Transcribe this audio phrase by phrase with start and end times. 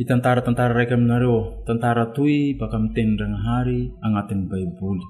[0.00, 5.06] itantaratantara raiky aminareo tantara toy baka amtenidragnahary agnatin'ny baiboly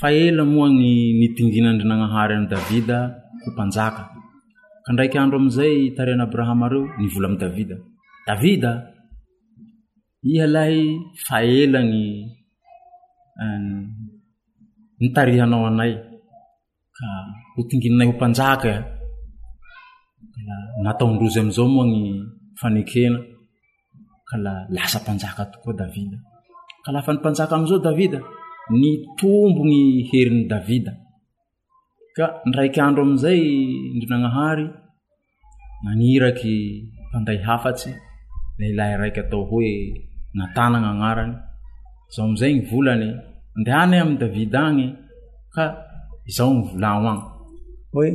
[0.00, 0.88] fel moany
[1.20, 2.98] nitinginadrinanahary a davida
[3.42, 4.02] ho panjaka
[4.84, 7.76] ka ndraiky andro amzay tarian'abrahama reo nivola amy davida
[8.28, 8.72] davida
[10.32, 10.64] iha la
[11.26, 11.98] faelany
[13.42, 13.72] ehm,
[15.02, 15.92] nitarihanao anay
[16.98, 17.06] ka
[17.52, 18.72] ho tinginnay hompanjaka
[20.86, 21.98] nataondrozy amzao moany
[22.62, 22.66] a
[24.70, 26.12] lsaanaka tokoadidk
[26.98, 28.18] afanympanjakaamzao davida
[28.80, 28.84] ny
[29.18, 30.92] tombo ny heriny davida
[32.16, 32.24] ka
[32.56, 33.40] raikyandro amizay
[33.96, 34.64] ndrinaahary
[35.84, 36.54] naniraky
[37.10, 37.90] panday hafatsy
[38.58, 41.32] lailay raiky atao hoeanananaany
[42.12, 43.06] zao amzay ny volany
[43.56, 44.86] andehany amy davida agny
[45.54, 45.64] ka
[46.36, 47.24] zao ny volao agny
[47.94, 48.10] hoe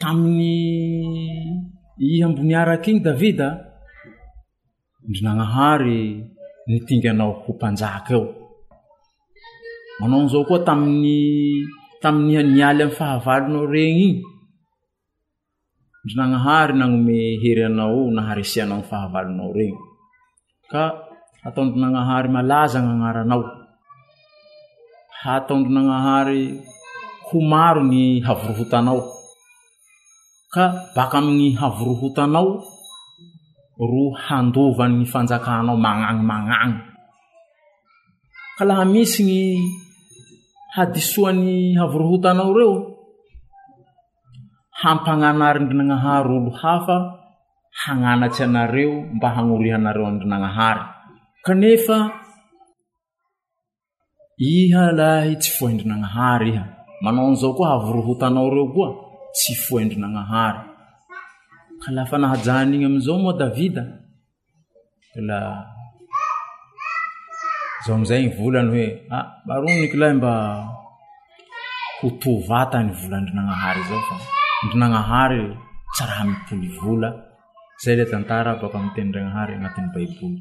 [0.00, 1.22] tami'ny
[1.98, 3.48] ihamboniaraky iny davida
[5.02, 6.00] ndrinanahary
[6.70, 8.24] nitinganao ho mpanjaka eo
[9.98, 11.18] manao nzao koa taminy
[12.02, 14.18] tami'nialy am fahavalonao regny iny
[16.06, 19.74] ndrinanahary nanome heryanao naharesiana a fahavalonao regny
[20.70, 20.82] ka
[21.46, 23.42] ataondrinanahary malaza nanaranao
[25.26, 26.44] hataondrinanahary
[27.26, 29.17] ho maro ny havorohotanao
[30.52, 30.64] ka
[30.96, 32.48] baka aminny havorohotanao
[33.90, 36.76] ro handovany fanjakanao mananymanany
[38.56, 39.40] ka laha misy ny
[40.74, 42.74] hadisoany havorohotanao reo
[44.80, 46.96] hampananaryindrinanahary olo hafa
[47.82, 50.82] hananatsy anareo mba hanorihanareo indrinanahary
[51.44, 51.98] kanefa
[54.50, 56.64] iha lahi tsy foaindrinanahary iha
[57.04, 58.90] manao anzao koa havorohotanao reo koa
[59.34, 60.62] tsy foa indrinagnahary
[61.82, 63.82] ka lafanahajahnyigny amzao moa davida
[65.18, 65.40] a
[67.84, 70.32] zao amizay ny volany hoemaronnkolhy ah, mba
[72.00, 74.16] hotovatany volandrinagnahary zaofa
[74.62, 75.42] indrinagnahary
[75.94, 77.10] tsyraha mipoly vola
[77.82, 80.40] zay le tantara boka amteidriagnahary agnatin'y baiboly